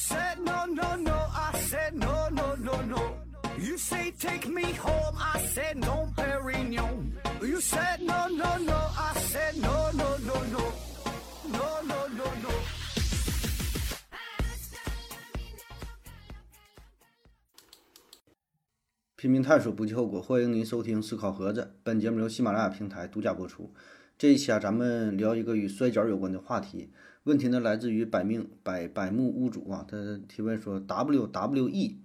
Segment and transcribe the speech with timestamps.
[0.00, 1.12] said no, no, no.
[1.12, 3.02] I said no, no, no, no.
[3.58, 5.16] You say take me home.
[5.18, 7.12] I said no, Perignon.
[7.42, 8.78] You said no, no, no.
[8.96, 10.72] I said no, no, no, no.
[11.52, 12.50] No, no, no, no.
[19.16, 20.22] 拼命探索，不计后果。
[20.22, 23.74] 欢迎您收听《思考盒子》，本节目由喜马拉雅平台独家播出。
[24.16, 26.90] 这一期啊，咱们聊一个与摔跤有关的话题。
[27.24, 31.96] 问题呢，来自于百命百百目屋主啊，他提问说：WWE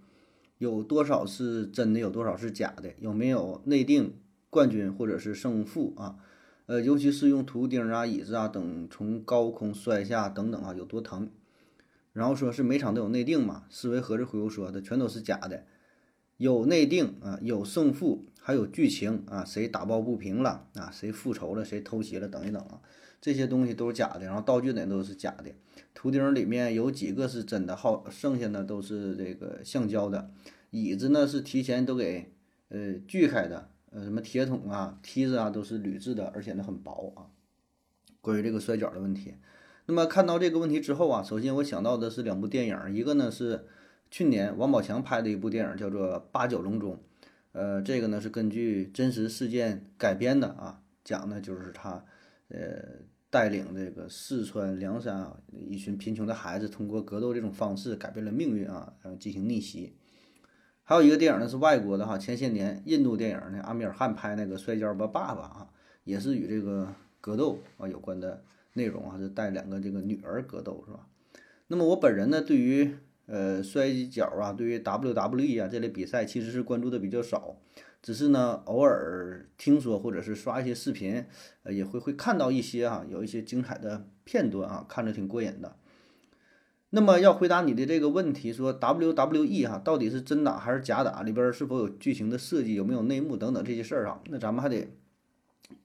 [0.57, 2.93] 有多少是真的，有多少是假的？
[2.99, 4.15] 有没有内定
[4.49, 6.17] 冠军或者是胜负啊？
[6.65, 11.29] 呃，尤其是用图钉啊、椅子啊等从高空摔下等等啊，有多疼？
[12.11, 13.63] 然后说是每场都有内定嘛？
[13.69, 15.63] 思维盒子回复说的全都是假的。
[16.37, 22.81] 有内定啊，有胜负，还有剧情啊，谁打抱不平了啊，谁复仇了，谁偷袭了，等一等啊，
[23.21, 25.45] 这些东西都是假的，然后道具呢都是假的，
[25.93, 30.29] 图钉里面有几个是真的，好，剩下呢都是这个橡胶的，
[30.71, 32.33] 椅子呢是提前都给
[32.67, 37.31] 呃锯开的，呃什么铁桶啊、梯子啊都是铝制的，而且呢很薄啊。
[38.19, 39.35] 关于这个摔跤的问题，
[39.85, 43.65] 那么看到这个问题之后啊，首先我想到的是两部电影，一个呢是。
[44.09, 46.93] 去年王宝强拍的一部电影叫做《八角笼中》，
[47.51, 52.05] 呃，这个呢是根据真实事件改编的啊，讲的就是他，
[52.47, 52.59] 呃，
[53.29, 59.93] 带领这个四川凉山啊一群贫穷的孩子，通过格斗这种方式改变了命运啊，然后进行逆袭。
[60.83, 65.67] 还有一个电影呢是外国的哈，前些年印度电影呢，阿米尔汗拍那个《摔跤吧，爸爸》啊，
[66.03, 71.07] 也是与这个格斗啊有关的内容啊，是带两个这个女儿格斗是吧？
[71.67, 72.95] 那么我本人呢，对于
[73.27, 77.57] 呃，摔跤啊，对于 WWE 啊这类比赛，其实是关注的比较少，
[78.03, 81.25] 只是呢，偶尔听说或者是刷一些视频，
[81.63, 85.75] 呃，也会会看到一些啊，有一些精彩的片段啊，看着挺过瘾的。
[86.91, 94.87] 那么要回答你的这个问题，说 WWE 哈到底是真打还是假打，里边是否有剧情的设计，有没有内幕等等这些事儿啊，那咱们还得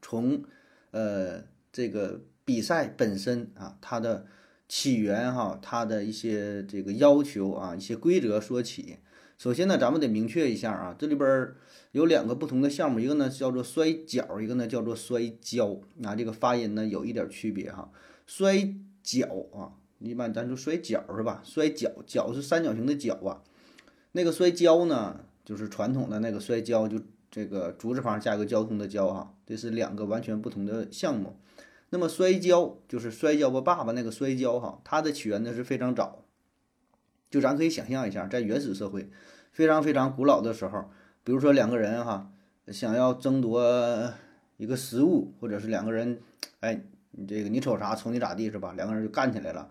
[0.02, 0.44] 从
[0.90, 1.42] 呃
[1.72, 4.26] 这个比赛本身啊，它的。
[4.70, 8.98] 起源哈，它的一些这个要求啊，一些规则说起。
[9.36, 11.48] 首先呢，咱们得明确一下啊，这里边
[11.90, 15.80] 有两个不同的项目，一个呢叫做摔跤，一个呢叫做摔跤。
[15.96, 17.90] 那这个发音呢有一点区别哈。
[18.28, 18.72] 摔
[19.02, 21.42] 跤啊，一般咱说摔跤是吧？
[21.44, 23.42] 摔跤，跤是三角形的角啊。
[24.12, 29.34] 那个摔跤呢，就是传统的那个摔跤，就这个竹字旁加一个交通的交哈。
[29.44, 31.34] 这是两个完全不同的项目。
[31.90, 36.24] 那么摔跤就是摔跤吧，爸爸那个摔跤哈，它的起源呢是非常早，
[37.28, 39.10] 就咱可以想象一下，在原始社会
[39.50, 40.90] 非常非常古老的时候，
[41.24, 42.32] 比如说两个人哈
[42.68, 44.12] 想要争夺
[44.56, 46.20] 一个食物，或者是两个人，
[46.60, 46.80] 哎，
[47.10, 48.72] 你这个你瞅啥瞅你咋地是吧？
[48.76, 49.68] 两个人就干起来了，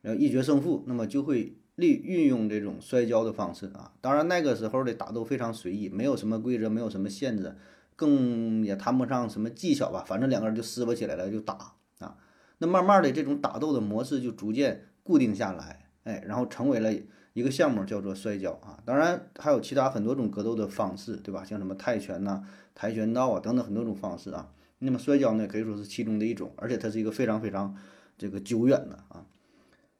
[0.00, 3.92] 然后一决胜负，那么就会利运用这种摔跤的方式啊。
[4.00, 7.56] 当然那个时候的打斗非常随意，没有什么规则，没有什么限制。
[7.98, 12.16] 更也谈不上什么技巧吧，反正两个人就撕巴起来了，就打啊。
[12.58, 16.94] 那慢慢的，这种打斗的模式就逐渐固定下来，哎，然后成为了
[17.32, 18.78] 一个项目，叫做摔跤啊。
[18.84, 21.44] 当然还有其他很多种格斗的方式，对吧？
[21.44, 24.52] 像什么泰拳呐、跆拳道啊等等很多种方式啊。
[24.78, 27.74] 那么摔跤呢，可以说是其中的一种，而且它是一个非常非常
[28.16, 29.26] 这个久远的啊。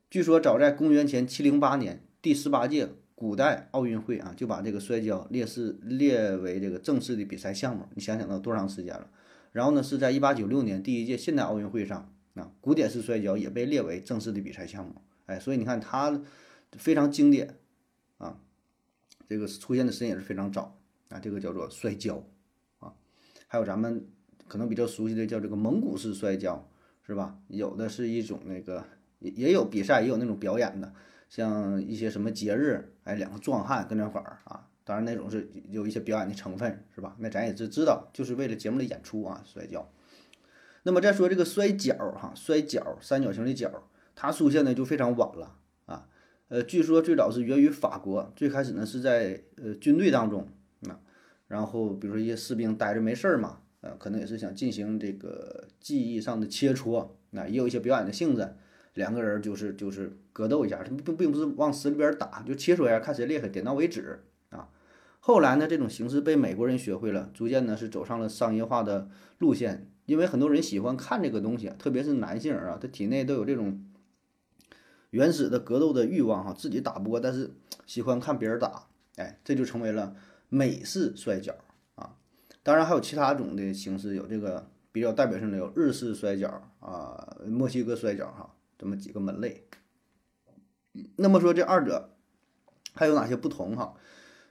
[0.08, 2.90] 据说早在公元前七零八年，第十八届。
[3.18, 7.84] 古代奥运会啊，就把这个摔跤列是列为这个正式的比赛项目。
[7.96, 9.10] 你想想，到多长时间了？
[9.50, 15.02] 然后呢，是在一八九六年第一届现代奥运会上啊，古典式摔跤也被列为正式的比赛项目。
[15.26, 16.22] 哎，所以你看它
[16.76, 17.56] 非常经典
[18.18, 18.38] 啊，
[19.28, 21.18] 这个出现的时间也是非常早啊。
[21.18, 22.24] 这个叫做摔跤
[22.78, 22.94] 啊，
[23.48, 24.06] 还有咱们
[24.46, 26.70] 可能比较熟悉的叫这个蒙古式摔跤，
[27.04, 27.36] 是吧？
[27.48, 28.84] 有的是一种那个
[29.18, 30.94] 也也有比赛，也有那种表演的。
[31.28, 37.14] 像一些什么节日，哎，两个壮汉跟那块儿啊，当然那种是有一些表演的成分，是吧？
[37.18, 39.90] 那咱也是知道，就是为了节目的演出啊，摔跤。
[40.84, 43.70] 那么再说这个摔跤哈，摔跤三角形的角，
[44.14, 46.08] 它出现的就非常晚了啊。
[46.48, 50.48] 呃，据说最早是源于法国，最开始呢是在呃军队当中
[50.88, 50.98] 啊，
[51.46, 58.54] 然后比如说一些士兵待着没事儿嘛，呃，可能也是想进行这个技艺上的切磋，那也有一些表演的性质。
[58.94, 64.68] 两个人就是就是格斗一下，他并并不是往死里边打，就切磋一下，看谁厉害，点到为止啊。
[65.20, 69.08] 后来呢，这种形式被美国人学会了，逐渐呢是走上了商业化的
[69.38, 73.84] 路线，因为很多人喜欢看这个东西，特别是男性啊，他体内都有这种
[75.10, 77.50] 原始的格斗的欲望哈，自己打不过，但是
[77.86, 78.86] 喜欢看别人打，
[79.16, 80.14] 哎，这就成为了
[80.48, 81.54] 美式摔跤
[81.94, 82.16] 啊。
[82.62, 86.48] 当然还有其他种的形式，有这个比较代表性的有日式摔跤
[86.80, 88.54] 啊，墨西哥摔跤哈。
[88.78, 89.66] 这么几个门类，
[91.16, 92.16] 那么说这二者
[92.94, 93.96] 还有哪些不同哈？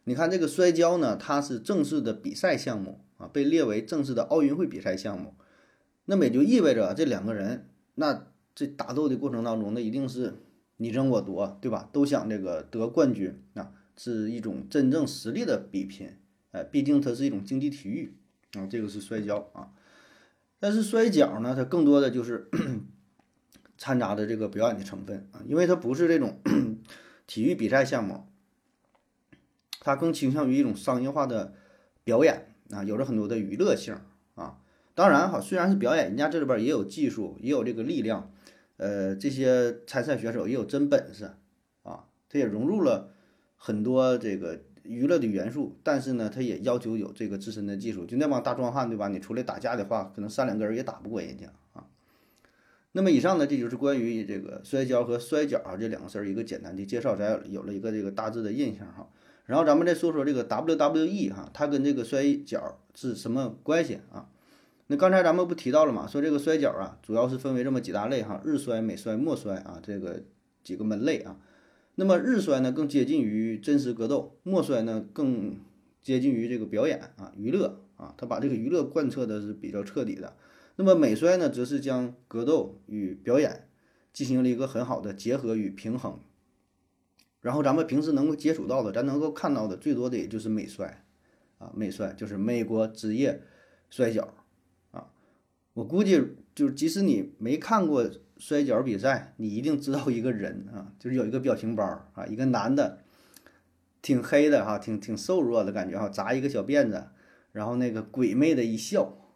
[0.04, 5.34] 你看这个摔跤呢，它是正式的比赛项目啊，被列为正式的奥运会比赛项目。
[6.06, 10.36] 那么也就意味着这两个人，那这打斗的过程当中，那一定是
[10.78, 11.90] 你争我夺，对吧？
[11.92, 16.18] 都想这个得冠军啊，是一种真正实力的比拼。
[16.52, 18.18] 哎，毕竟它是一种竞技体育
[18.54, 19.72] 啊，这个是摔跤啊。
[20.60, 22.50] 但是摔跤呢，它更多的就是
[23.78, 26.40] 掺杂的这个表演的成分啊，因为它不是这种
[27.28, 28.26] 体育比赛项目。
[29.80, 31.54] 它更倾向于一种商业化的
[32.04, 33.96] 表演啊，有着很多的娱乐性
[34.36, 34.58] 啊。
[34.94, 38.34] 当然哈，虽然是表演，人家这里边也有技术，也有这个力量，
[38.76, 41.36] 呃，这些参赛选手也有真本事
[41.84, 42.04] 啊。
[42.28, 43.14] 他也融入了
[43.56, 48.06] 很多这个娱乐的元素，但是呢，他也要求有这个自身的技术。
[48.06, 49.08] 就那帮大壮汉对吧？
[49.08, 51.46] 你出来打架的话，可能三两个人也打不过人家。
[52.98, 59.08] 那么以上呢，这就是关于这个摔跤和摔角啊这两个事儿一个简单的介绍，咱有了一个这个大致的印象哈。
[59.46, 64.30] 然后咱们再说说这个 WWE 哈，它跟这个摔跤是什么关系啊？
[64.88, 70.24] 那刚才咱们不提到了嘛，说这个摔跤啊，主要是分为这么几大类哈，日摔、美摔、墨摔啊，这个
[70.64, 71.38] 几个门类啊。
[71.94, 75.58] 那么日摔呢，更接近于真实格斗；默摔呢，更
[76.02, 80.34] 接近于这个表演啊，娱乐啊，它把这个娱乐贯彻的是比较彻底的。
[80.78, 83.68] 那么美摔呢，则是将格斗与表演
[84.14, 86.20] 进行了一个很好的结合与平衡。
[87.42, 91.04] 然后咱们平时能够接触到的，咱能够看到的最多的也就是美摔，
[91.58, 93.42] 啊，美摔就是美国职业
[93.90, 94.34] 摔跤，
[94.92, 95.10] 啊，
[95.74, 96.22] 我估计
[96.54, 101.84] 就是即使你没看过摔跤比赛，你一定知道一个人啊，就是有一个表情包
[102.14, 103.00] 啊，一个男的，
[104.02, 107.08] 挺黑的哈，挺挺瘦弱的感觉哈，扎一个小辫子，
[107.52, 109.27] 然后那个鬼魅的一笑，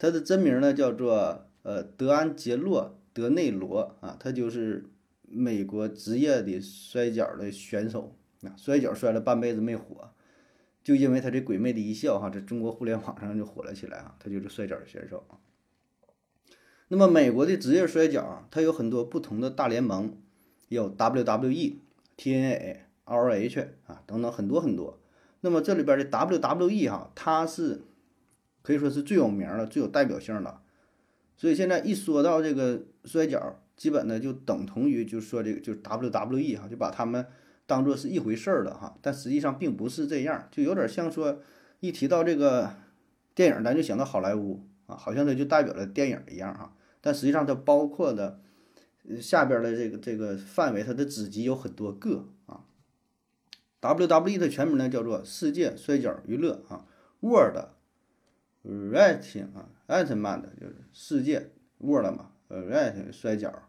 [0.00, 4.86] 他的真名呢叫做呃德安杰洛德内罗啊，他就是。
[5.32, 10.10] 美国职业的摔跤的选手啊，摔跤摔了半辈子没火，
[10.82, 14.16] 就因为他这鬼魅的一笑哈，在中国互联网上就火了起来啊。
[14.18, 15.24] 他就是摔跤的选手。
[16.88, 20.16] 那么美国的职业摔跤啊，它有很多不同的大联盟，
[20.68, 21.74] 有 WWE、
[22.16, 24.98] TNA、ROH 啊等等很多很多。
[25.42, 27.82] 那么这里边的 WWE 哈，它是
[28.62, 30.60] 可以说是最有名的、最有代表性的。
[31.36, 37.24] 所以现在一说到这个摔跤，基本呢就等同于就说这个就 WWE 哈，就把他们
[37.66, 41.40] 当做是一回事儿了哈，但实际上并不是这样，就有点像说
[41.80, 42.74] 一提到这个
[43.34, 48.40] 电影，咱就想到好莱坞啊，好像它就代表了电影一样哈，但实际上它包括的
[49.20, 52.60] 下边的这个这个范围，它的子集有很多个啊。
[53.80, 56.84] WWE 的全名呢叫做世界摔跤娱乐啊
[57.20, 57.56] ，World
[58.64, 63.62] Wresting 啊，Entertainment 就是世界 World 嘛，，Wresting 摔跤。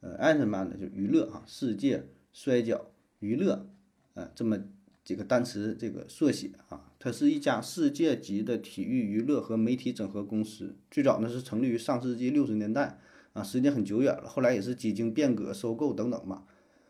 [0.00, 3.68] 呃 a n t m a n 的就娱乐啊，世界摔跤娱乐，
[4.14, 4.56] 呃，这么
[5.02, 10.76] 几个单词这个缩写啊，它是一家世界级的体育娱乐和媒体整合公司。
[10.88, 13.00] 最早呢是成立于上世纪六十年代
[13.32, 14.28] 啊，时间很久远了。
[14.28, 16.44] 后来也是几经变革、收购等等嘛，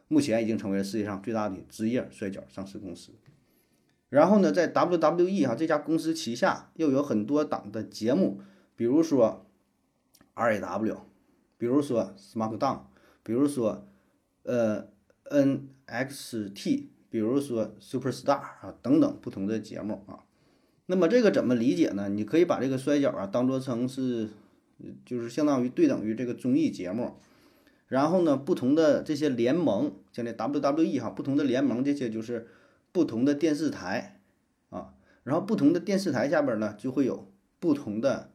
[0.09, 3.13] 目前已经成为了世界上最大的职业摔跤上市公司。
[4.11, 8.41] 然后呢，在 WWE 哈这家公司旗下又有很多档的节目，
[8.77, 9.47] 比如说
[10.35, 10.99] RAW，
[11.57, 12.81] 比如说 SmackDown。
[13.25, 13.87] 比如说，
[14.45, 14.87] 呃
[15.31, 20.25] ，NXT，比如说 Superstar 啊等等不同的节目啊，
[20.87, 22.09] 那么这个怎么理解呢？
[22.09, 24.31] 你可以把这个摔跤啊当做成是，
[25.05, 27.17] 就是相当于对等于这个综艺节目，
[27.89, 32.49] 然后呢，不同的这些联盟，像这 WWE 哈，不同的联盟这些就是
[32.93, 34.21] 不同的电视台
[34.71, 38.33] 啊，然后不同的电视台下边呢就会有不同的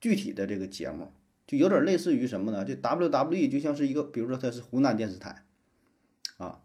[0.00, 1.12] 具体的这个节目。
[1.46, 2.62] 就有点类似于什么呢？
[2.62, 5.44] 这 WWE 就像是一个，比如说它是湖南电视台，
[6.36, 6.60] 啊，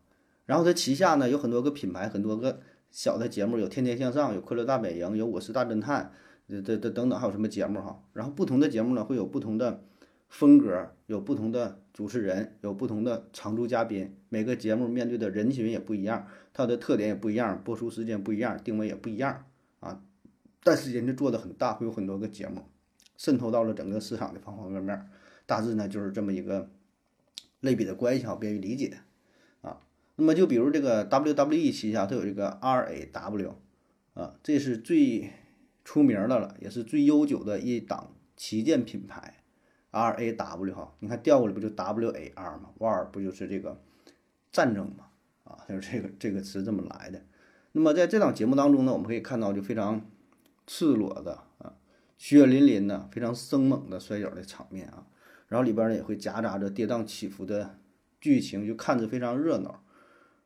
[0.46, 2.60] 然后它旗下呢有很多个品牌，很多个
[2.92, 6.12] 小的节目，有《天天向上》，有《快乐大本营》，有《我是大侦探》，
[6.51, 8.03] 这这这等等，还有什么节目哈？
[8.12, 9.86] 然后不同的节目呢会有不同的
[10.34, 19.46] 风格，有不同的主持人，有不同的常驻嘉宾，每个节目面对的人群也不一样，它的特点也不一样，播出时间不一样，定位也不一样
[19.80, 20.02] 啊，
[20.63, 22.63] 但是人家做的很大，会有很多个节目。
[23.16, 25.08] 渗透到了整个市场的方方面面，
[25.46, 26.68] 大致呢就是这么一个
[27.60, 28.98] 类比的关系哈，便于理解
[29.62, 29.82] 啊。
[30.16, 33.52] 那么就比如这个 WWE 旗下它有这个 RAW
[34.16, 35.30] 啊，这是最
[35.86, 39.42] 出名的了，也是最悠久的一档旗舰品牌
[39.93, 40.93] RAW 哈。
[41.00, 43.79] 你看调过来不就 WAR 吗？War 不就是这个
[44.51, 45.05] 战争嘛？
[45.45, 47.21] 啊，就是这个这个词这么来的。
[47.71, 50.05] 那么在这档节目当中呢，我们可以看到就非常
[50.67, 51.73] 赤裸的啊。
[52.17, 55.07] 血淋淋的、非常生猛的摔跤的场面啊，
[55.47, 57.77] 然后里边呢也会夹杂着跌宕起伏的
[58.21, 59.83] 剧情，就看着非常热闹。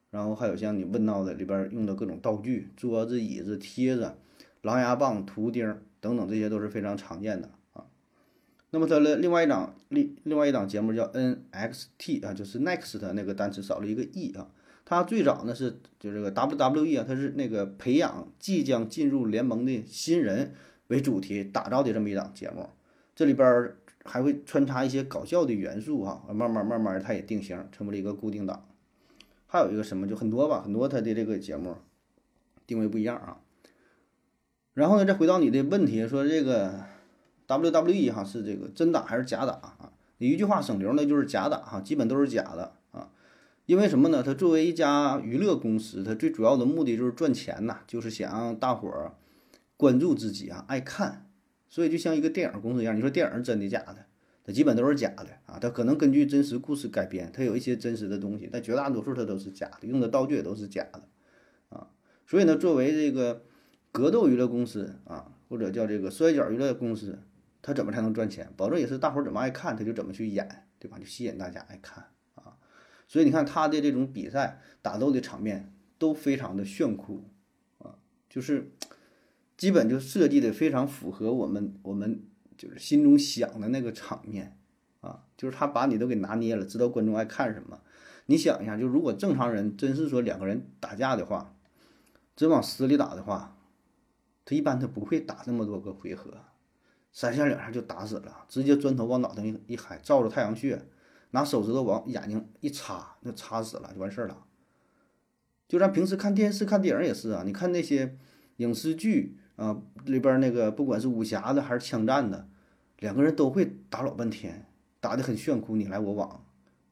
[0.09, 4.15] 然后还有像你问到的里边用的各种道具，桌子、椅子、贴子、
[4.61, 7.51] 狼牙棒、图钉等等，这些都是非常常见的。
[8.71, 14.50] 那么它的另外一档另另外一档节目叫 NXT 啊，就是 Next 那个单词少了一个 E 啊。
[14.83, 20.53] 它最早呢是就这个 WWE 啊，它是那个培养即将进入联盟的新人
[20.88, 22.69] 为主题打造的这么一档节目，
[23.13, 23.74] 这里边
[24.05, 28.65] 还会穿插一些搞笑的元素哈，慢慢慢慢它也定型成为了一个固定档。
[29.47, 31.75] 还有一个什么就很多吧，很多它的这个节目
[32.65, 33.39] 定位不一样啊。
[34.74, 36.86] 然后呢，再回到你的问题，说这个
[37.47, 39.91] WWE 哈是这个真打还是假打啊？
[40.17, 43.11] 一句话省流呢，就是假打哈，基本都是假的啊。
[43.65, 44.23] 因为什么呢？
[44.23, 49.13] 它作为一家娱乐公司，它最主要的目的就是赚钱呐，就是想让大伙儿
[49.75, 51.29] 关注自己啊，爱看。
[51.69, 54.05] 所以就像一个电影公司一样，你说电影真的假的？
[54.45, 55.59] 它基本都是假的啊。
[55.59, 61.03] 它可能根据真实故事改编，它有一些真实的东西，但绝大多数它都是假的，用的道具也都是假的
[61.69, 61.87] 啊。
[62.25, 63.43] 所以呢，作为这个
[63.91, 67.19] 格斗娱乐公司啊，或者叫这个摔角娱乐公司，
[67.67, 68.50] 他怎么才能赚钱？
[68.55, 70.97] 保证也是大伙儿怎么爱看，他就怎么去演，对吧？
[70.97, 72.01] 就吸引大家爱看
[72.36, 72.55] 啊。
[73.09, 77.25] 所以你看他的这种比赛打斗的场面都非常的炫酷
[77.79, 77.95] 啊，
[78.29, 78.71] 就是
[79.57, 82.24] 基本就设计的非常符合我们我们
[82.57, 84.57] 就是心中想的那个场面
[85.01, 87.81] 啊，就是他把你都给拿捏了，知道观众爱看什么。
[88.27, 91.53] 你想一下，就如果正常人真是说两个人打架的话，
[92.33, 93.57] 真往死里打的话，
[94.45, 96.45] 他一般他不会打那么多个回合，
[97.17, 100.79] 三下两下就打死了，直接砖头往脑袋一一嗨，照着太阳穴。
[101.31, 104.45] 拿手指头往眼睛一插，那插死了就完事儿了。
[105.67, 108.15] 就咱平时看电视、看电影也是啊，你看那些
[108.57, 112.47] 影视剧啊里边那个，不管是武侠的还是枪战的，
[113.00, 114.67] 两个人都会打老半天，
[115.00, 116.45] 打得很炫酷，你来我往。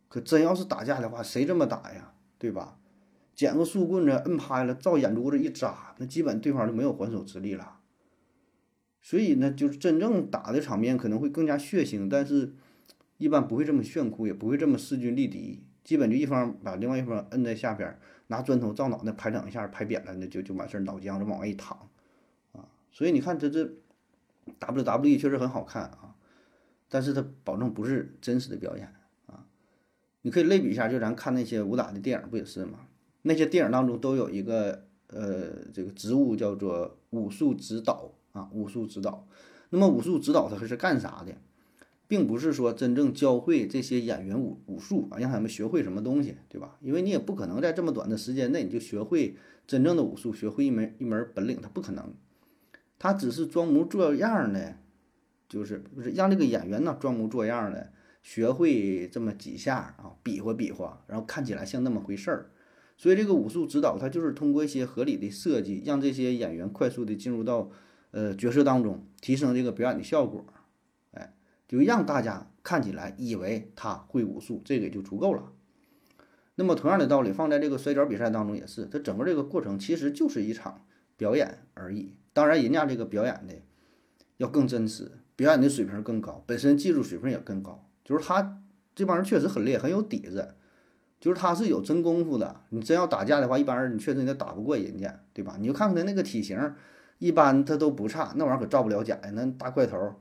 [0.09, 2.13] 可真要是打架的话，谁这么打呀？
[2.39, 2.79] 对吧？
[3.35, 7.74] 捡个树棍子摁拍了，照眼珠子一扎，那基本对方就没有还手之力了。
[9.05, 12.55] 所以呢，就是真正打的场面可能会更加血腥，但是。
[13.17, 17.97] 一般不会这么炫酷，也不会这么势均力敌，基本就一方把另外一方摁在下边，
[18.27, 21.89] 拿砖头照脑袋拍两下，拍扁了，那就就完事儿，脑浆就往外一淌，
[22.51, 23.73] 啊，所以你看这这
[24.59, 26.13] WWE 确实很好看啊，
[26.89, 28.93] 但是它保证不是真实的表演
[29.27, 29.45] 啊。
[30.23, 32.79] 你可以类比一下，就咱看那些武打的电影不也是吗？
[33.21, 39.27] 那些电影当中都有一个呃这个职务叫做武术指导啊，武术指导。
[39.71, 41.35] 那么武术指导他是干啥的？
[42.07, 46.77] 并不是说真正教会这些演员武武术啊，让他们学会什么东西，对吧？
[46.79, 52.13] 因为你也不可能在这么短的时间内你就学会真正的武术，学会一门一门本领，他不可能。
[52.99, 54.77] 他只是装模作样的，
[55.49, 62.51] 就是不是让这个演员呢装模作样的学会这么几下啊，比划比划，然后看起来像那么回事儿。
[62.97, 67.71] 所以这个武术指导他就是通过一些合理的设计，让这些演员快速的进入到
[68.15, 70.45] 呃角色当中，提升这个表演的效果。
[71.11, 71.33] 哎
[71.67, 75.51] 就让大家看起来以为他会武术，这个也就足够了。
[76.55, 80.85] 那么同样的道理，放在这个摔跤比赛当中也是，它整个这个过程其实就是一场
[81.17, 82.15] 表演而已。
[82.31, 83.53] 当然，人家这个表演的
[84.37, 87.89] 要更真实，表演的水平更高，本身技术水平也更高。
[88.05, 88.61] 就是他
[88.93, 90.55] 这帮人确实很厉害，很有底子，
[91.19, 92.61] 就是他是有真功夫的。
[92.69, 95.57] 你真要打架的话，一般人你确实你打不过人家，对吧？
[95.59, 96.57] 你就看看他那个体型，
[97.17, 100.15] 一般他都不差，那玩意儿可造不了假呀，那大块头。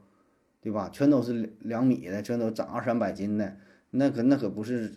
[0.60, 0.88] 对吧？
[0.90, 3.54] 全都是两两米的，全都长二三百斤的，
[3.90, 4.90] 那可那可不是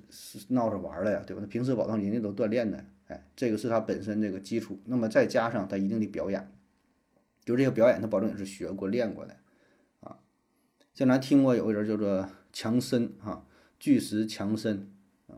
[0.48, 1.42] 闹着玩的呀，对吧？
[1.42, 4.80] 他平时保证人家都锻炼的，哎，这个是他本身这个基础。
[4.86, 6.50] 那么再加上他一定的表演，
[7.44, 9.36] 就这个表演，他保证也是学过练过的
[10.00, 10.20] 啊。
[10.94, 13.46] 像咱听过有个人叫做强森哈，
[13.78, 14.90] 巨石强森
[15.28, 15.36] 啊，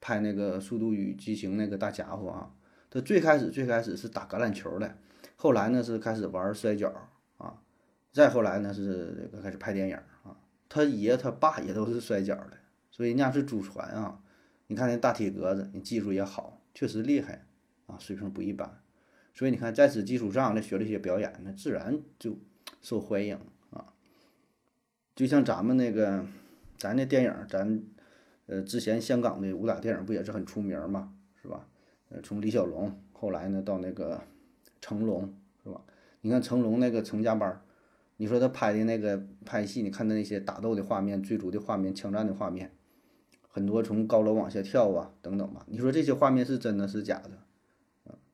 [0.00, 2.50] 拍那个《速度与激情》那个大家伙啊，
[2.90, 4.96] 他最开始最开始是打橄榄球的，
[5.40, 6.92] 后来呢是开始玩摔跤。
[8.10, 10.36] 再后来呢，是开始拍电影啊。
[10.68, 12.58] 他爷他爸也都是摔跤的，
[12.90, 14.20] 所以人家是祖传啊。
[14.66, 17.46] 你看那大铁格子，你技术也好，确实厉害
[17.86, 18.80] 啊，水平不一般。
[19.34, 22.36] 所以你看，在此基础上，那学了一些表演，那自然就
[22.82, 23.38] 受欢迎
[23.70, 23.92] 啊。
[25.14, 26.26] 就像咱们那个，
[26.76, 27.80] 咱那电影，咱
[28.46, 31.68] 呃之前香港的武打电影不也是很出名嘛，是吧？
[32.08, 34.20] 呃，从李小龙后来呢到那个
[34.80, 35.80] 成龙，是吧？
[36.20, 37.62] 你看成龙那个成家班。
[38.20, 42.72] 你说他拍的那个拍戏，你看他那些打斗的画面、追逐的画面、枪战的画面，
[43.48, 45.64] 很多从高楼往下跳啊，等等吧。
[45.68, 47.30] 你说这些画面是真的是假的？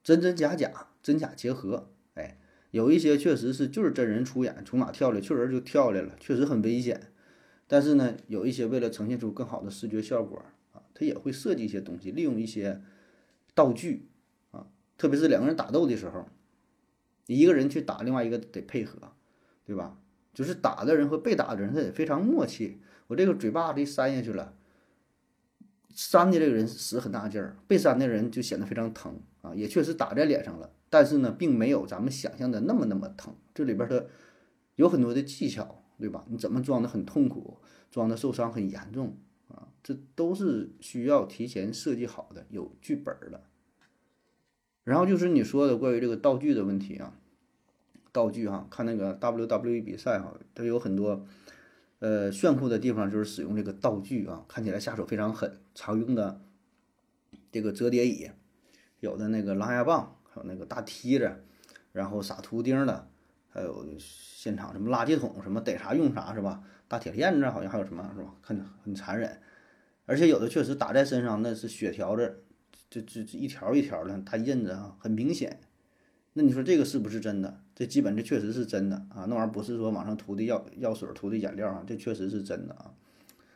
[0.02, 1.90] 真真假假，真假结合。
[2.14, 2.38] 哎，
[2.70, 7.12] 有一些确实是就是真人出演，从哪跳来，确实就跳来了，确实很危险。
[7.66, 12.80] 但是呢，有一些为了呈现出更好的视觉效果啊，他也会设计一些东西，利用一些
[13.54, 14.08] 道具，
[14.96, 16.26] 特别是两个人打斗的时候，
[17.26, 19.12] 一个人去打，另外一个得配合，
[19.64, 19.98] 对吧？
[20.32, 22.80] 就是打的人和被打的人他得非常默契。
[23.06, 24.54] 我这个嘴巴子一扇下去了，
[25.90, 33.34] 扇的这个人使很大劲儿，被扇的人就显得非常疼啊，也确实打在脸上了，但是呢，并没有咱们想象的那么那么疼。
[33.54, 34.08] 这里边的
[34.76, 35.80] 有很多的技巧。
[35.96, 36.24] 对吧？
[36.28, 37.58] 你怎么装的很痛苦，
[37.88, 39.68] 装的受伤很严重啊？
[39.80, 43.44] 这都是需要提前设计好的，有剧本的。
[44.84, 47.14] 然后就是你说的关于这个道具的问题啊，
[48.12, 51.26] 道具哈，看那个 WWE 比赛哈，它有很多
[51.98, 55.58] 呃炫酷的地方，就是使用这个道具啊，看起来下手非常狠。
[55.74, 56.40] 常用的
[57.50, 58.30] 这个折叠椅，
[59.00, 61.44] 有的那个狼牙棒，还有那个大梯子，
[61.92, 63.08] 然后撒图钉的。
[63.48, 66.64] 还有现场什么垃圾桶，什么逮啥用啥是吧？
[66.88, 68.34] 大铁链子好像还有什么是吧？
[68.42, 69.40] 看着很残忍，
[70.06, 72.43] 而且有的确实打在身上那是血条子，
[72.94, 75.58] 这这这一条一条的，它印子啊很明显。
[76.34, 77.60] 那你说这个是不是真的？
[77.74, 82.92] 这基本这确实是真的啊，那玩意儿不是说网上涂的药药水涂的颜料啊，这确实是真的啊。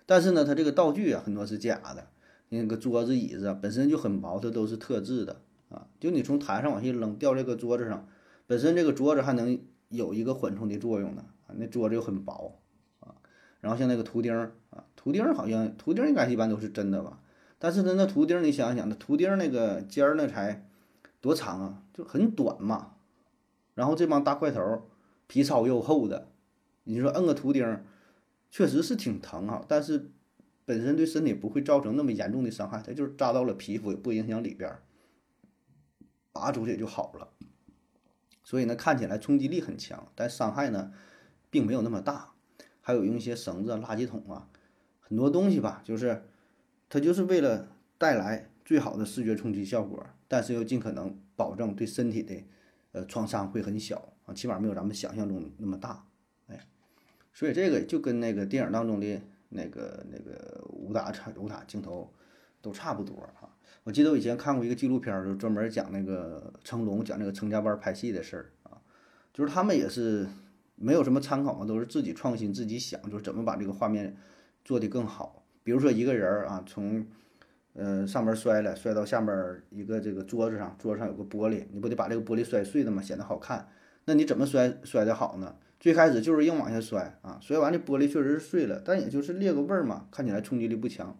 [0.07, 2.09] 但是呢，它这个道具啊很多是假的，
[2.49, 5.87] 那个桌子椅子啊本身就很薄，它都是特制的啊。
[6.00, 8.09] 就你从台上往下扔，掉这个桌子上，
[8.47, 9.61] 本身这个桌子还能。
[9.90, 12.61] 有一个缓冲的作用呢啊，那桌子又很薄
[13.00, 13.14] 啊，
[13.62, 14.37] 然后像那个图钉
[14.68, 17.18] 啊，图钉好像图钉应该一般都是真的吧，
[17.58, 20.66] 但是它那图钉你想想，那图钉那个尖儿那才
[21.20, 22.94] 多长啊，就很短嘛，
[23.74, 24.88] 然后这帮大块头
[25.26, 26.28] 皮糙肉厚的，
[26.84, 27.84] 你说摁个图钉，
[28.50, 30.10] 确实是挺疼啊，但是
[30.64, 34.82] 本身对身体不会造成那么严重的伤害，它就是扎到了皮肤也不影响里边儿，
[36.32, 37.28] 拔出去也就好了。
[38.44, 40.92] 所以呢，看起来冲击力很强，但伤害呢，
[41.50, 42.32] 并没有那么大。
[42.80, 44.48] 还有用一些绳子、垃圾桶啊，
[45.00, 46.25] 很多东西吧，就是
[46.88, 52.34] 它就是为了带来最好的视觉冲击效果，但是又尽可能保证对身体的
[52.92, 56.06] 呃创伤会很小啊，起码没有咱们想象中那么大。
[56.48, 56.66] 哎，
[57.32, 59.20] 所以这个就跟那个电影当中的
[59.50, 62.12] 那个那个武打场武打镜头
[62.62, 63.48] 都差不多啊。
[63.84, 68.80] 我记得我以前看过一个纪录片，就专门讲那个成龙讲那个成家班拍戏的事儿啊，
[69.32, 70.26] 就是他们也是
[70.74, 74.16] 没有什么参考嘛，都是自己创新、自己想，就是怎么把这个画面
[74.64, 75.37] 做得更好。
[75.69, 77.07] 比如说一个人儿啊，从
[77.75, 83.69] 呃上面摔了，摔到下面一个这个桌子上，桌子上有个玻璃，你不得把这个玻璃摔碎的嘛，显得好看。
[84.07, 85.57] 那你怎么摔摔得好呢？
[85.78, 91.15] 最开始就是硬往下摔啊，摔完这玻璃确实是碎了，但也就是裂个味儿嘛，看起来冲击力不强。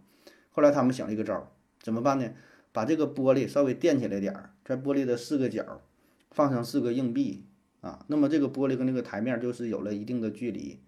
[0.49, 1.49] 后来他们想了一个招儿，
[1.83, 2.31] 怎么办呢？
[2.73, 5.83] 把这个玻璃稍微垫起来点儿，在玻璃的四个角
[6.31, 7.45] 放上四个硬币
[7.83, 10.81] 啊，那么这个玻璃跟那个台面就是有了一定的距离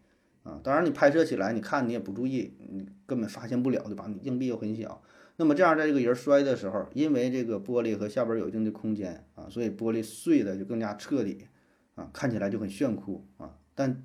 [0.42, 0.60] 啊。
[0.62, 4.06] 当然你拍摄起来，你看你也不注意，你根本发现不了，对吧？
[4.08, 5.02] 你硬币又很小，
[5.36, 11.46] 那么这样在这个人摔的时候，因为这个玻璃和下边有一定的空间啊，所以玻璃碎的就更加彻底
[11.94, 13.56] 啊，看起来就很炫酷啊。
[13.74, 14.02] 但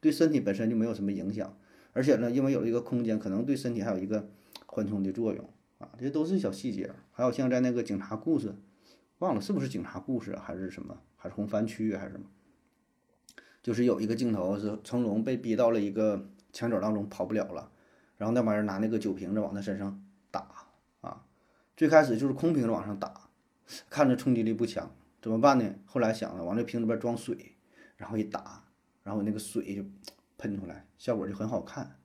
[0.00, 1.56] 对身体本身就没有什么影响，
[1.92, 4.28] 而且呢，因为有一个空间，可能对身体还有一个
[4.66, 5.48] 缓冲的作用。
[5.78, 6.90] 啊，这都是小细节。
[7.12, 8.52] 还有像在那个警察故事，
[9.18, 12.26] 忘了是不是警察故事还是什么，还是红番区还是什么？
[13.68, 17.70] 就是有一个镜头是成龙被逼到了一个墙角当中跑不了了，
[18.16, 20.48] 然后那帮人拿那个酒瓶子往他身上打
[21.02, 21.22] 啊。
[21.76, 23.28] 最开始就是空瓶子往上打，
[23.90, 25.74] 看着冲击力不强，怎么办呢？
[25.84, 27.56] 后来想了，往这瓶里边装水，
[27.98, 28.64] 然后一打，
[29.02, 29.84] 然后那个水就
[30.38, 31.98] 喷出来，效果就很好看。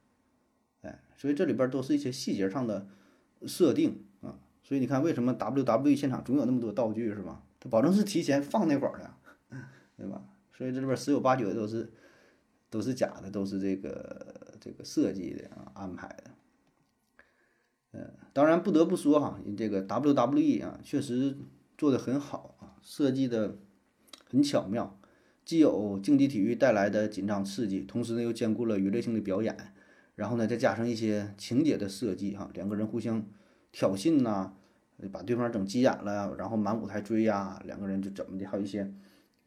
[0.81, 2.85] 哎，所以这里边都是一些细节上的。
[3.45, 7.41] 设定啊，所以你看，为什么 WWE 现场总有那么多道具是吧？
[7.61, 9.13] 他保证是提前放那会儿的，
[9.95, 10.23] 对吧？
[10.55, 11.91] 所以这里边十有八九的都是
[12.69, 16.23] 都是假的，都是这个这个设计的啊，安排的。
[17.91, 21.37] 嗯，当然不得不说哈，这个 WWE 啊，确实
[21.77, 23.57] 做的很好啊，设计的
[24.29, 24.99] 很巧妙，
[25.45, 29.55] 既有竞技体育带来的紧张刺激，同时呢又兼顾了娱乐性的表演。
[30.15, 33.25] 然后呢，再加上一些情节的设计，哈，两个人互相
[33.71, 34.53] 挑衅呐，
[35.11, 38.93] 把对方整急眼了，然后满舞台追呀，两个人就怎么的，还有一些，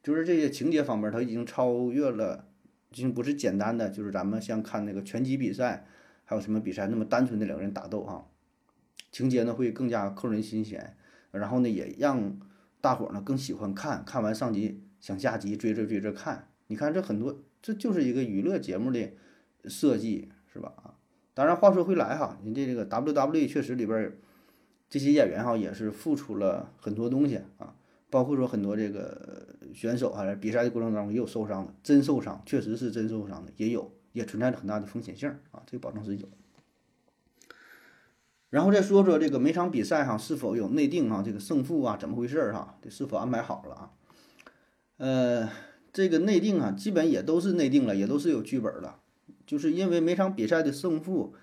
[0.06, 2.46] 就是这些情节方面，它已经超越了，
[2.92, 5.84] 已经不是简单的，就是咱们像看那个拳击比赛，
[6.22, 8.30] 还有什么比赛那么单纯的两个人打斗哈，
[9.10, 10.96] 情节呢会更加扣人心弦，
[11.32, 12.38] 然后呢也让
[12.80, 19.12] 大伙呢更喜欢看，看完上集想下集，追着追着看，你看这很多，这就是一个娱乐节目的
[19.64, 20.30] 设计。
[20.56, 20.72] 是吧？
[20.76, 20.94] 啊，
[21.34, 24.16] 当然，话说回来哈，人家这个 WWE 确实里边
[24.88, 27.76] 这些演员哈也是付出了很多东西啊，
[28.10, 36.28] 包括说很多这个选手啊，比赛的过程当中也有受伤的，真受伤，确实是真受伤的，也有，也存在着很大的风险性啊，这个保证是有。
[38.48, 43.90] 然后再说说这个每场比赛哈是否有内定哈，这个胜负啊怎么回事儿哈，这是否安排好了啊？
[44.98, 45.50] 呃，
[45.92, 49.00] 这个内定啊，基本也都是内定了，也都是有剧本了，
[49.44, 51.34] 就是因为每场比赛的胜负，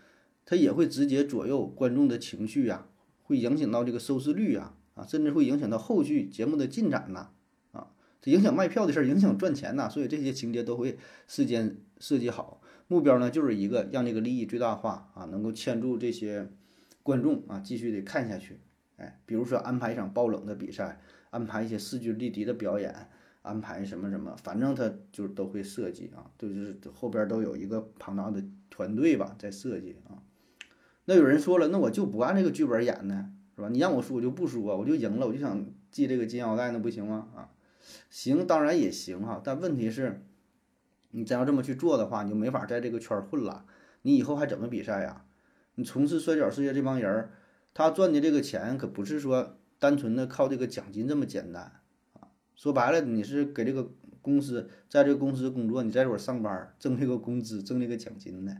[0.45, 2.88] 它也会直接左右观众的情绪呀，
[3.21, 7.29] 会影响到这个收视率啊，啊，甚至会影响到后续节目的进展呐，
[7.71, 16.49] 啊，这影响卖票的事儿，影响赚钱呐，所以这些情节都会事先设计好，目标呢就是一个让这个利益最大化啊，能够牵住这些。
[17.06, 18.62] 观众啊，继续的看下去，
[18.95, 21.01] 哎，比如说安排一场爆冷的比赛，
[21.32, 23.10] 安排一些势均力敌的表演，
[23.41, 30.23] 安排什么什么，反正他就都会设计啊，就是后边都有一个庞大的团队吧在设计啊。
[31.03, 33.70] 那有人说了，那我就不按这个剧本演呢，是吧？
[33.70, 37.28] 你让我输我就不输啊，我就赢了，我就想系这个金腰带，那不行吗？
[37.36, 37.50] 啊，
[38.10, 40.26] 行，当然也行哈，但问题是，
[41.12, 43.66] 你真要这么去做的话，你就没法在这个圈混了，
[44.02, 45.26] 你以后还怎么比赛呀？
[45.76, 47.30] 你从事摔角世界这帮人，
[47.74, 51.82] 他赚的这个钱可不是说单纯的靠这个奖金这么简单
[52.13, 52.30] 啊！
[52.56, 58.56] 说白了，你是给这个公司在这个公司工作，你在这会上班挣这个工资，挣这个奖金的。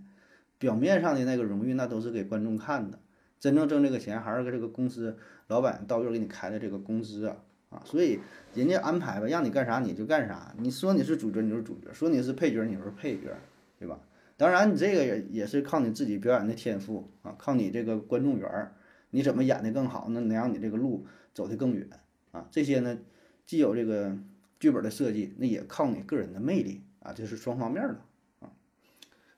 [0.58, 3.00] 表面上的那个荣誉，那都是给观众看的。
[3.44, 7.36] 真正挣这个钱，还是给这个公司老板到月给你开的这个工资啊！
[7.72, 8.18] 啊，所以
[8.54, 10.56] 人家安排吧，让你干啥你就干啥。
[10.58, 13.36] 你说你是主角，你就是主角；说你是配角，你就是配角，
[13.78, 14.00] 对吧？
[14.38, 18.76] 当然，你这个也也是靠你自己表演的天赋啊，靠你这个观众缘儿，
[19.10, 21.90] 你怎么演的更好，那能让你这个路走得更远
[22.32, 22.48] 啊。
[22.50, 22.98] 这些呢，
[23.46, 24.18] 既有这个
[24.58, 28.00] 剧本的设计，那也靠你个人的魅力啊，这是双方面的
[28.40, 28.54] 啊。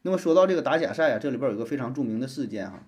[0.04, 2.88] 那么说到这个打假赛啊，这里边有一个非常著名的事件哈，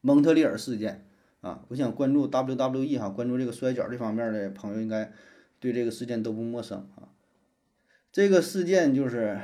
[0.00, 1.06] 蒙特利尔事件
[1.40, 1.64] 啊。
[1.68, 5.12] 我想关注 WWE 哈，关注这个摔角这方面的朋友应该
[5.58, 7.08] 对这个事件都不陌生啊。
[8.12, 9.38] 这个事件就是。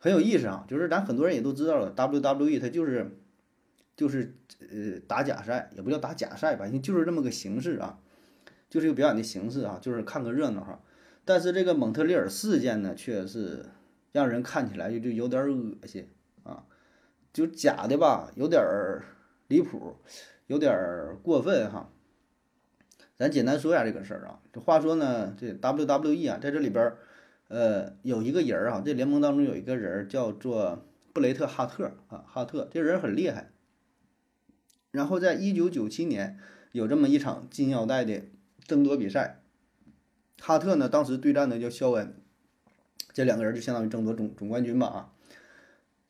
[0.00, 3.18] 很有意思啊，就是咱很多人也都知道了，WWE 它就是
[3.96, 7.98] 就是呃打假赛，也不叫打假赛吧，就是这么个形式啊，
[8.70, 10.80] 就是一个表演的形式啊，就是看个热闹哈。
[11.24, 13.66] 但是这个蒙特利尔事件呢，却是
[14.12, 16.08] 让人看起来就就有点恶心
[16.44, 16.64] 啊，
[17.32, 19.02] 就假的吧，有点儿
[19.48, 19.96] 离谱，
[20.46, 21.90] 有点过分哈。
[23.16, 26.94] 咱简单说一下这个事儿啊，这话说呢，这 WWE 啊，在这里边。
[27.50, 30.84] 呃，有一个人儿啊，这联盟当中有一个人叫做
[31.14, 33.50] 布雷特哈特啊，哈特这人很厉害。
[34.90, 36.38] 然后在一九九七年
[36.72, 38.24] 有这么一场金腰带的
[38.66, 39.40] 争夺比赛，
[40.38, 42.20] 哈特呢当时对战的叫肖恩，
[43.14, 45.12] 这两个人就相当于争夺总总冠军吧啊。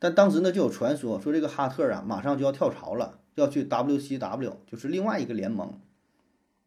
[0.01, 5.79] 但当时呢就有传说说这个哈特啊马上就要跳槽了，要去 WCW，就是另外一个联盟，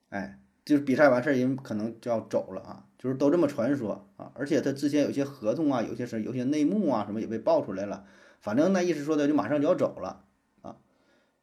[0.10, 0.38] 哎。
[0.64, 4.32] 就是比赛完事儿，人可能就要走了啊，就是都这么传说啊。
[4.36, 8.06] 而且他之前有些合同啊，有些事有些内幕啊，什么也被爆出来了。
[8.40, 10.24] 反正那意思说的就马上就要走了
[10.62, 10.78] 啊。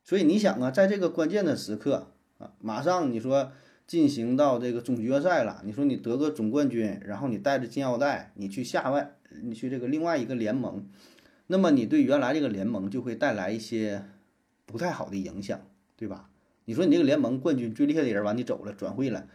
[0.05, 3.51] 所以你想啊，在这个关键的时刻啊，马上你说
[3.89, 10.87] 进行到这个总决赛了，你说你得个总冠军，然后你带着金腰带，你去下外，你去这个另外一个联盟，
[11.49, 14.05] 那么你对原来这个联盟就会带来一些
[14.69, 15.59] 不太好的影响，
[15.97, 16.29] 对吧？
[16.67, 19.27] 你说你这个联盟冠军最厉害的人完你走了转会了，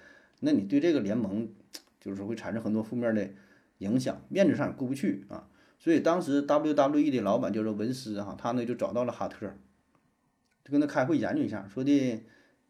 [0.41, 1.49] 那你对这个联盟
[1.99, 3.27] 就是会产生很多负面的
[3.79, 5.49] 影响，面子上也过不去啊。
[5.79, 9.51] 所以当时 WWE 的老板叫做文斯哈，他呢就找到了哈特，
[10.63, 12.21] 就跟他开会研究一下，说的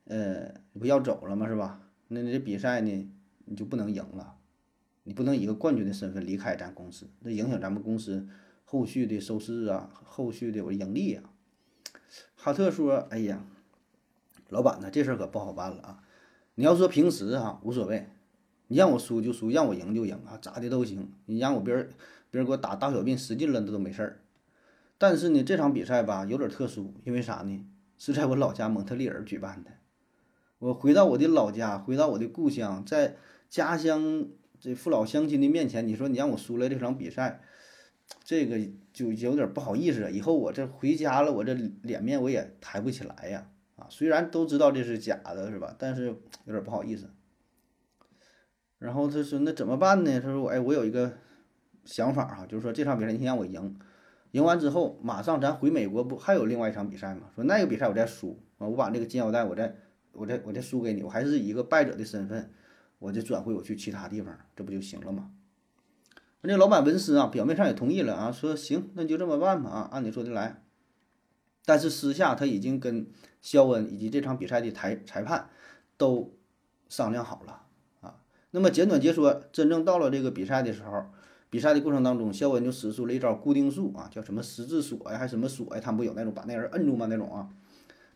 [0.05, 1.81] 呃你不要走了嘛是吧？
[2.07, 3.11] 那你这比赛呢
[3.43, 4.35] 你就不能赢了，
[5.03, 8.25] 你不能以一个冠军的身份离开咱公司，那影响咱们公司
[8.63, 11.32] 后续的收视啊，后续的我盈利啊。
[12.35, 13.43] 哈特说：“哎呀。”
[14.49, 16.03] 老板呢，这事儿可不好办了啊！
[16.53, 18.07] 你要说平时哈无所谓，
[18.67, 21.11] 你让我输就输，让我赢就赢啊，咋的都行。
[21.25, 21.89] 你让我别人
[22.29, 24.19] 别人给我打大小便使劲了，那都没事儿。
[24.99, 27.65] 但是呢，这场比赛吧有点特殊，因为啥呢？
[27.97, 29.71] 是在我老家蒙特利尔举办的。
[30.59, 33.15] 我回到我的老家，回到我的故乡，在
[33.49, 34.27] 家乡
[34.59, 37.41] 这父老乡亲的面前，你说你让我输了这场比赛，
[38.23, 38.59] 这个
[38.91, 40.11] 就有点不好意思。
[40.11, 43.49] 以后我这回家了，我这脸面我也抬不起来呀。
[43.75, 45.75] 啊，虽然都知道这是假的，是吧？
[45.79, 46.05] 但是
[46.45, 47.09] 有点不好意思。
[48.77, 51.13] 然后他说：“那怎么办呢？”他说：“我哎，我有一个
[51.85, 53.79] 想法哈，就是说这场比赛你先让我赢，
[54.31, 57.29] 赢完之后马上咱回美国，不还有另外一场比赛吗？
[57.33, 59.73] 说那个比赛我再输啊，我把那个金腰带我再
[60.11, 62.51] 我再我再输给你，我还是以一个败者的身份，
[62.99, 65.31] 我再转会我去其他地方，这不就行了吗？”
[66.45, 70.61] 那老板文斯啊，表面上也同意了啊，说：“行，那就这么办吧啊，按你说的来。”
[71.65, 73.07] 但是私下他已经跟
[73.41, 75.49] 肖恩以及这场比赛的裁裁判
[75.95, 76.35] 都
[76.89, 77.61] 商量好了
[78.01, 78.19] 啊。
[78.51, 81.05] 那么简短截说，真正到了这个比赛的时候，
[81.49, 85.81] 比赛的过程当中，肖恩就使出了一招固定术啊，叫什么十字锁呀，还是什么锁呀？
[85.81, 87.05] 他们不有那种把那人摁住吗？
[87.09, 87.47] 那种啊，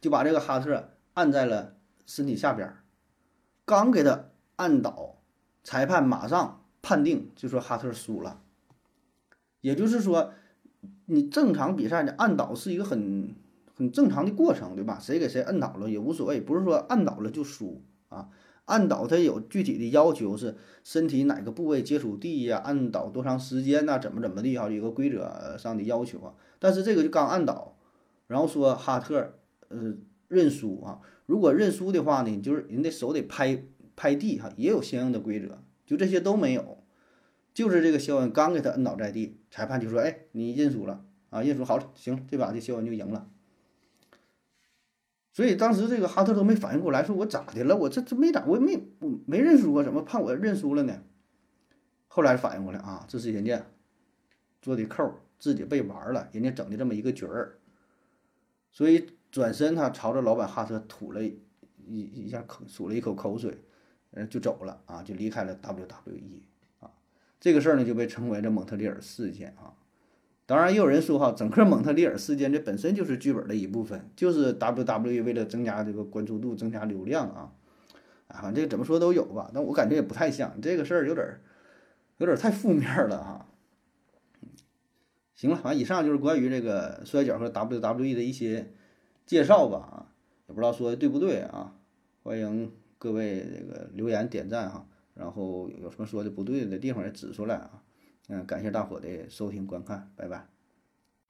[0.01, 2.83] 就把这个哈特按在了身体下边儿，
[3.63, 4.25] 刚给他
[4.57, 5.21] 按倒，
[5.63, 8.39] 裁判马上判定就说哈特输了。
[9.59, 10.31] 也就是说，
[11.07, 13.35] 你正常比赛的，按倒是一个很
[13.75, 14.97] 很正常的过程，对吧？
[14.97, 18.29] 谁给谁按倒了也无所谓，不是说按倒了就输啊。
[18.63, 22.59] 按倒它有具体的要求，是身体哪个部位接触地呀？
[22.63, 23.99] 按倒多长时间呐？
[23.99, 24.69] 怎么怎么地哈？
[24.69, 26.35] 有个规则上的要求啊。
[26.57, 27.75] 但是这个就刚按倒，
[28.27, 29.33] 然后说哈特
[29.67, 29.93] 呃
[30.29, 31.01] 认输啊。
[31.25, 33.65] 如果认输的话呢，就是人的手得拍
[33.97, 35.57] 拍地哈，也有相应的规则。
[35.85, 36.76] 就这些都没有，
[37.57, 43.27] 就是这个肖恩刚给他摁倒在地，裁判就说：“哎，你认输了啊，认输好了，行，这把这肖恩就赢了。”
[45.33, 47.75] 所以当时这个哈特都没反应过来，说我咋的了？
[47.75, 48.79] 我这这没咋，我也没
[49.25, 51.01] 没认输啊，怎么判我认输了呢？
[52.07, 53.65] 后来反应过来啊，这是人家
[54.61, 57.57] 做的扣，自己被玩了，人家整的这么一个局儿。
[58.71, 61.39] 所以转身他朝着老板哈特吐了一
[61.87, 63.57] 一下口，吐了一口口水，
[64.11, 66.43] 嗯，就走了啊，就离开了 WWE。
[67.39, 69.73] 这个事儿呢就被称为这蒙特利尔事件啊。
[70.45, 77.51] 当然，也有人说哈，整个蒙特利尔事件这本身就是剧本的一部分，就是 WWE 为了增加这个关注度、增加流量啊，
[78.29, 79.51] 啊，这怎么说都有吧。
[79.53, 81.41] 但我感觉也不太像这个事儿，有点儿
[82.17, 83.45] 有点儿太负面了哈。
[85.35, 88.71] 行了，反正以上就是关于这个摔角和 WWE 的一些
[89.25, 89.97] 介绍吧啊，
[90.47, 91.75] 也不知道说的对不对啊，
[92.23, 97.83] 欢迎各位这个留言点赞哈，然后有什么说的不对的地方也指出来啊。
[98.29, 100.47] 嗯，感谢大伙的收听观看，拜拜。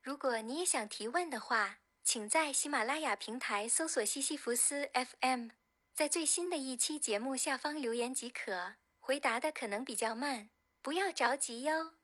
[0.01, 5.49] 如果你也想提问的话，请在喜马拉雅平台搜索西西弗斯 FM，
[5.93, 8.75] 在最新的一期节目下方留言即可。
[8.99, 10.49] 回答的可能比较慢，
[10.81, 11.96] 不要着急哟。